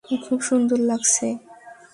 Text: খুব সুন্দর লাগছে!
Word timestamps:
খুব 0.25 0.39
সুন্দর 0.41 0.79
লাগছে! 0.89 1.27